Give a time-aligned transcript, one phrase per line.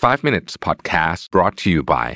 [0.00, 2.08] 5 minutes podcast brought to you by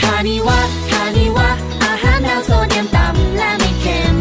[0.00, 0.58] คานิวะ
[0.90, 1.48] คานิวะ
[1.84, 4.16] อาหารแนวโซเดียมต่ำและไม่เค็ม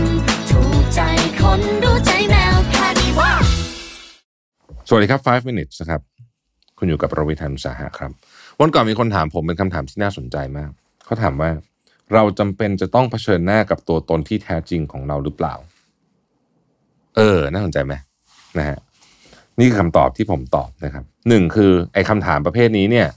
[0.51, 1.01] ถูกใจ
[1.41, 3.31] คนรู้ใจแมวคานิวะ
[4.88, 6.01] สวัสดีครับ 5 minutes นะครับ
[6.77, 8.12] คุณอยู่กับประวิทยานุสาหะครับ
[8.60, 10.72] วันก่อนมีคนถามผมเป็นคำถามที่น่าสนใจมาก
[11.06, 11.52] เขาถามว่า
[12.13, 15.54] เราจำเป็นจะต้องเผชิญหน้ากับตัวตนที่แท้จริงของเราหรือเปล่า
[17.16, 17.94] เออ น่าสนใจไหม
[18.58, 18.77] นะฮะ
[19.59, 23.07] นี่คือคำตอบที่ผมตอบนะครับหนึ่งคือไอ้คำถามประเภทนี้เนี่ย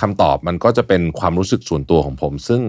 [0.00, 2.60] คำตอบมันก็จะเป็นความรู้สึกส่วนตัวของผม ซึ่ง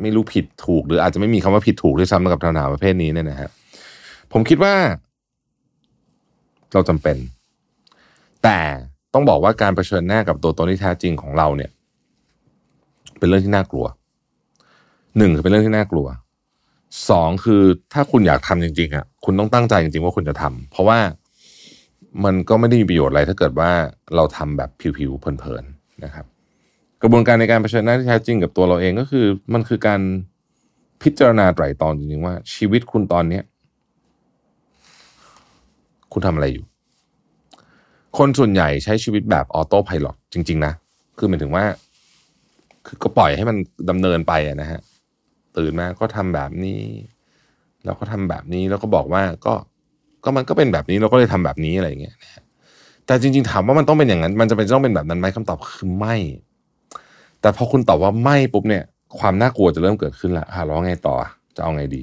[0.00, 3.50] ไม่รู้ผิดถูก หรืออาจจะไม่มีคำว่าผิดถูกด้วยซ้ำกับคำถามประเภทนี้เนี่ยนะฮะ
[4.32, 4.74] ผมคิดว่า
[6.72, 7.16] เราจำเป็น
[8.44, 8.58] แต่
[9.14, 11.70] ต้องบอกว่าการเผชิญหน้ากับตัวตนที่แท้จริงของเราเนี่ย
[13.18, 13.86] เป็นเรื่องที่น่ากลัว
[15.18, 16.06] หนึ่งคือเป็นเรื่องที่น่ากลัว
[17.10, 20.98] สองคือถ้าคุณอยากทำจริงๆอะคุณต้องตั้งใจจริงๆว่าคุณจะทำเพราะว่า
[22.24, 23.70] มันก็ไม่ได้มีประโยชน์อะไรถ้าเกิดว่า
[24.16, 26.26] เราทำแบบผิวๆเพลินๆนะครับ
[27.02, 30.00] กระบวนการในการเผชิญหน้าที่แท้จริงกับตัวเราเองก็คือ มันคือการ
[31.02, 33.44] พิจารณาไตร่ตรองจริงๆว่า ชีวิตคุณตอนเนี้ย
[36.12, 36.64] คุณทำอะไรอยู่
[38.18, 40.72] คนส่วนใหญ่ใช้ชีวิตแบบออโต้พายロจริง ๆ นะ
[41.18, 41.64] คือหมายถึงว่า
[42.86, 43.56] คือก็ปล่อยให้มัน
[43.90, 44.80] ดำเนินไปนะฮะ
[45.56, 46.80] ตื่นมาก็ทำแบบนี้
[47.84, 49.54] แล้วก็ทำแบบนี้แล้วก็บอกว่าก็
[50.24, 52.42] ก็มันก็เป็นแบบนี้เราก็เลยทำแบบนี้อะไรอย่างเงี้ยนะฮะ
[53.06, 56.16] แต่จริง ๆ ถามว่ามันต้องเป็นอย่างนั้น มันจะเป็นต้องเป็นแบบนั้นไหมคำตอบคือไม่
[57.40, 58.84] แต่พอคุณตอบว่าไม่ปุ๊บเนี่ย
[59.18, 61.16] ความน่ากลัวจะเริ่มเกิดขึ้นละอะแล้วไงต่อ
[61.56, 62.02] จะเอาไงดี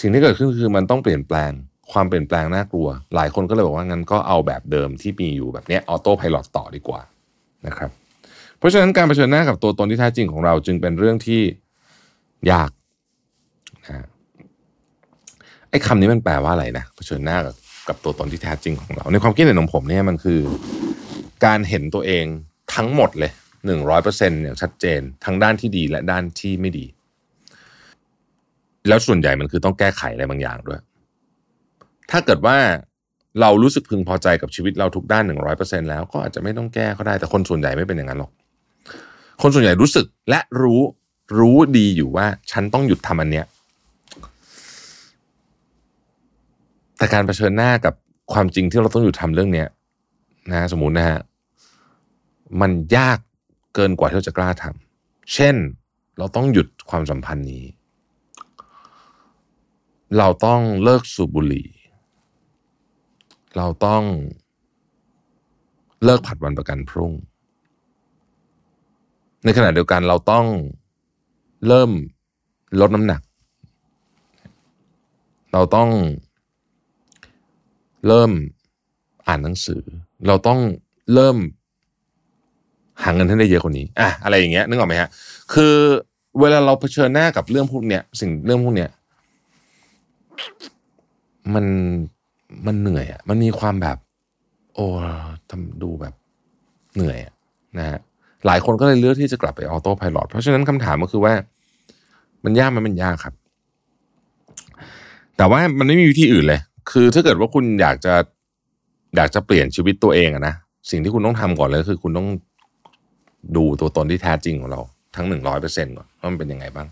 [0.00, 1.50] สิ่งที่เกิดขึ้นคือมันต้องเปลี่ยนแปลง
[1.92, 7.00] ความเปลี่ยนแปลงน่ากลัว หลายคนก็เลยบอกว่างั้นก็เอาแบบเดิมที่มีอยู่แบบเนี้ยออโต้พายロต่อดีกว่า
[7.66, 7.90] นะครับ
[8.58, 11.42] เพราะฉะนั้นการเผชิญหน้ากับตัวตนที่แท้จริงของเราจึงเป็นเรื่องที่
[12.52, 12.70] ยาก
[13.88, 14.06] นะ
[15.74, 17.54] อ้คำนี้มันแปลว่าอะไรนะเผชิญหน้ากับ
[17.88, 20.40] กับตัวตนที่แท้จริงของเรา ในความคิดเห็นของผมเนี่ยมันคือ
[21.44, 22.24] การเห็นตัวเอง
[22.74, 23.32] ทั้งหมดเลย
[23.66, 26.86] หนึ่งร้อยเปอร์เซ็นต์อย่างชัดเจน ทั้งด้านที่ดีและด้านที่ไม่ดี
[28.88, 30.80] แล้วส่วนใหญ่มันคือต้องแก้ไขอะไรบางอย่างด้วย
[32.10, 32.56] ถ้าเกิดว่า
[33.40, 38.30] เรารู้สึกพึงพอใจกับชีวิตเราทุกด้านหนึ่งร้อยเปอร์เซ็นแล้วก็อาจจะไม่ต้องแก้ก็ได้แต่คนส่วนใหญ่ไม่เป็นอย่างนั้นหรอก
[39.42, 40.80] คนส่วนใหญ่รู้สึกและรู้
[41.38, 43.46] รู้ดีอยู่ว่าฉันต้องหยุดทำอันเนี้ย
[47.04, 47.94] แต่การเผชิญหน้ากับ
[48.32, 49.68] ความจริงที่เราต้องหยุดทำเรื่องเนี้ย
[50.50, 51.20] นะสมมุตินะฮะ
[52.60, 53.18] มันยาก
[53.74, 55.54] เกินกว่าที่เราจะกล้าทำเช่น
[56.18, 57.64] เราต้องหยุดความสัมพันธ์นี้
[60.18, 61.68] เราต้องเลิกสูบบุหรี่
[63.56, 64.02] เราต้อง
[66.04, 67.12] เลิกผัดวันประกันพรุ่ง
[69.44, 70.46] ในขณะเดียวกันเราต้อง
[71.66, 71.90] เริ่ม
[72.80, 73.20] ลดน้ำหนัก
[75.52, 75.90] เราต้อง
[78.08, 78.30] เริ่ม
[79.26, 79.82] อ่านหนังสือ
[80.26, 80.60] เราต้อง
[81.14, 81.36] เริ่ม
[83.02, 85.08] หาเงินให้ได้เยอะกว่านี้อะอะไรอย่างเงี้ยนึกออกไหมฮะ
[85.54, 85.74] คือ
[86.40, 88.90] เวลาเราเผชิญหน้ากับเรื่องพวกเนี้ยสิ่งเรื่องพวกเนี้ย
[91.54, 91.66] มัน
[92.66, 93.98] มันเหนื่อยอะมันมีความแบบ
[94.74, 94.86] โอ้
[95.50, 96.14] ทำดูแบบ
[96.94, 97.34] เหนื่อยอะ
[97.78, 97.98] นะฮะ
[98.46, 101.32] หลายคนก็เลยเลือกที่จะกลับไปออโต้พายロเพราะฉะนั้นคำถามก็คือว่า
[102.44, 103.34] มันยากไหมันมันยากครับ
[105.36, 106.60] แต่ว่ามันไม่มีวิธีอื่นเลย
[106.90, 108.14] คือถ้าเกิดว่าคุณอยากจะ
[109.16, 110.54] อยากจะเปลี่ยนชีวิตตัวเองอะนะ
[110.90, 112.28] สิ่งที่คุณต้องทำก่อนเลยคือ คุณต้อง
[113.56, 114.80] ดูตัวตนที่แท้จริงของเรา
[115.16, 116.86] ทั้งหนึ่งร้อยเปอร์เซ็นต์ก่อนว่ามันเป็นยังไงบ้าง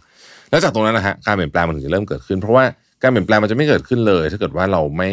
[0.51, 2.65] แล้วจากตรงนั้นนะฮะการเปลี่ยนแปลงมันถึงจะเริ่มเกิดขึ้น เพราะว่า
[3.03, 5.11] การเปลี่ยนแปลงมันจะไม่เกิดขึ้นเลย ถ้าเกิดว่าเราไม่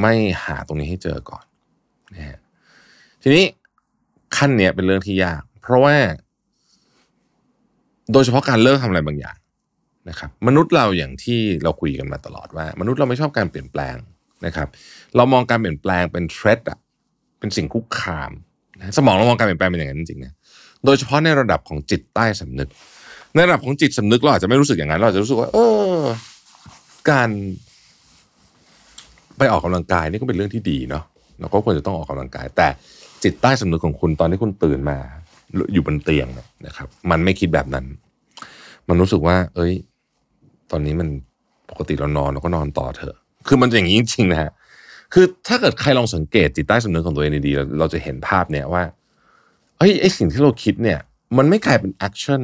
[0.00, 0.14] ไม่
[0.44, 1.44] หาตรงนี้ให้เจอก่อน
[2.14, 2.38] นะฮะ
[3.22, 3.44] ทีนี้
[4.36, 5.94] ขั้นเนี้ยเป็นเรื่องที่ยาก เพราะว่า
[8.12, 9.36] โดยเฉพาะการเลิกทำอะไรบางอย่าง
[10.08, 13.96] นะครับมนุษย์เราอย่างที่เราคุยกันมาตลอดว่า มนุษย์เราไม่ชอบการเปลี่ยนแปลง
[14.46, 14.68] นะครับ
[15.16, 16.78] เรามองการเปลี่ยนแปลงเป็นเทรดอะ
[17.38, 18.32] เป็นสิ่งคุกคาม
[18.78, 20.32] นะสมองเรามองการเปลี่ยนแปลงเป็นอย่างนั้นจริงๆนะ
[20.84, 22.68] โดยเฉพาะในระดับของจิตใต้สำนึก
[23.34, 25.58] ในระดับของจิตสำนึกเราอาจจะไม่รู้สึกอย่างนั้น เราจะรู้สึกว่า เอ
[25.98, 26.00] อ
[27.10, 27.28] การ
[29.38, 31.04] ไปออกกำลังกายนี่ก็เป็นเรื่องที่ดีเนาะ
[31.40, 32.68] เราก็ควรจะต้องออกกำลังกาย แต่
[33.24, 34.98] จิตใต้สำนึกของคุณตอนที่คุณตื่นมา
[35.72, 36.28] อยู่บนเตียง
[36.66, 37.86] นะครับ มันไม่คิดแบบนั้น
[38.88, 39.72] มันรู้สึกว่า เอ้ย
[40.70, 41.08] ตอนนี้มัน
[41.70, 43.16] ปกติเรานอนเราก็นอนต่อเถอะ
[43.46, 44.50] คือมันอย่างนี้จริงๆนะฮะ
[45.12, 48.82] คือถ้าเกิดใครลองสังเกตจิตใต้สำนึกของตัวเองดีๆเราจะเห็นภาพเนี่ยว่า
[49.78, 50.98] เฮ้ยไอสิ่งที่เราคิดเนี่ย
[51.38, 52.42] มันไม่กลายเป็น action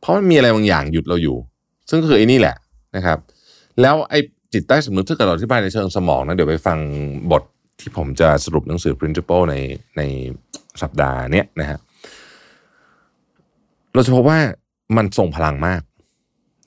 [0.00, 1.36] เพราะมันมีอะไรบางอย่างหยุดเราอยู่
[1.88, 2.56] ซึ่งก็คือไอ้นี่แหละ
[2.96, 3.18] นะครับ
[3.80, 4.14] แล้วไอ
[4.52, 6.78] จิตใต้สำนึกถ้าเกิดเราอธิบายในเชิงสมองนะเดี๋ยวไปฟัง
[7.32, 7.42] บท
[7.80, 9.54] ที่ผมจะสรุปหนังสือ principle ใน
[9.96, 10.02] ใน
[10.82, 11.78] สัปดาห์เนี้ยนะฮะ
[13.94, 14.38] เราจะพบว่า
[14.96, 15.80] มันทรงพลังมาก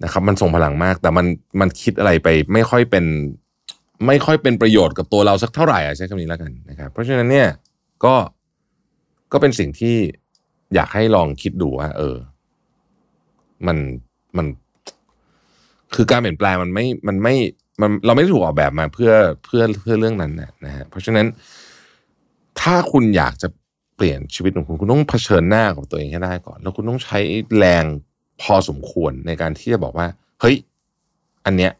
[0.03, 1.25] นะครับมันทรงพลังมาก แต่มัน
[1.59, 3.06] มันคิดอะไรไปไม่ค่อยเป็น
[4.07, 7.48] ไม่ค่อยเป็นประโยชน์กับตัวเราสักเท่าไหร่อะใช้คำนี้แล้วกันนะครับ เพราะฉะนั้นเนี่ย
[8.06, 8.15] ก็
[9.31, 9.95] ก็เป็นสิ่งที่
[10.75, 12.15] อยากให้ลองคิดดูว่า เออ
[13.68, 13.77] มัน
[14.38, 14.45] มัน
[15.95, 17.36] คือการเปลี่ยนแปลงมันไม่มันไม่
[17.81, 19.12] มันเราไม่ได้ถูกออกแบบมาเพื่อ
[19.45, 21.25] เพื่อเพื่อเรื่องนั้นนะนะฮะเพราะฉะนั้น
[22.62, 23.47] ถ้าคุณอยากจะ
[23.95, 27.19] เปลี่ยนชีวิตของคุณคุณต้องเผชิญหน้ากับตัวเองให้ได้ก่อน แล้วคุณต้องใช้
[27.57, 27.83] แรง
[28.42, 30.08] พอสมควรในการที่จะบอกว่า
[30.42, 30.56] เฮ้ย
[31.46, 31.72] อันเนี้ย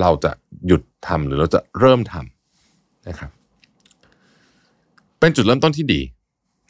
[0.00, 0.32] เราจะ
[0.66, 3.30] หยุดทำหรือเราจะเริ่มทำนะครับ
[5.18, 6.00] เป็นจุดเริ่มต้นที่ดี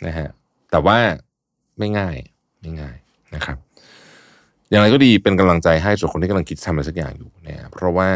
[0.07, 0.29] นะฮะ
[0.71, 0.99] แต่ว่า
[1.79, 2.17] ไม่ง่าย
[2.61, 2.97] ไม่ง่าย
[3.35, 3.57] นะครับ
[4.71, 8.11] อย่างไรก็ดีเป็นกำลังใจให้ส่วนคนที่กำลังคิดทำอะไรสักอย่างอยู่เนี่ยเพราะว่า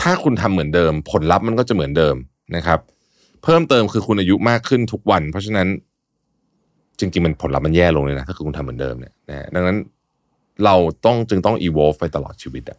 [0.00, 2.16] ถ้าคุณทำเหมือนเดิม ผลลัพธ์มันก็จะเหมือนเดิม
[2.56, 2.80] นะครับ
[3.42, 5.68] เพิ่มเติมคือคุณอายุมากขึ้นทุกวัน เพราะฉะนั้น
[7.00, 9.76] จริงๆมันผลลัพธ์มันแย่ลงเลยนะถ้าคือคุณทำเหมือนเดิมเนี่ยนะดังนั้น
[10.64, 10.74] เรา
[11.06, 12.78] ต้องจึงต้อง evolve ไปตลอดชีวิตอะ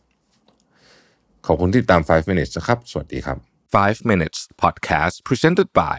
[1.47, 3.38] ขอบคุณที่ติดตาม 5 minutes นะครับ สวัสดีครับ
[3.73, 5.97] 5 minutes podcast presented by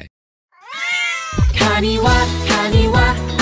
[1.58, 3.41] คานิวะ